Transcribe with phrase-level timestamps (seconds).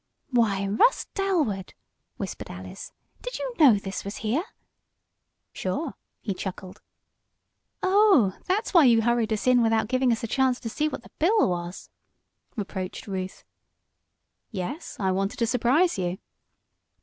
[0.31, 1.75] "Why, Russ Dalwood!"
[2.17, 2.91] whispered Alice.
[3.21, 4.43] "Did you know this was here?"
[5.53, 6.81] "Sure!" he chuckled.
[7.83, 11.03] "Oh, that's why you hurried us in without giving us a chance to see what
[11.03, 11.91] the bill was,"
[12.55, 13.43] reproached Ruth.
[14.49, 16.17] "Yes, I wanted to surprise you."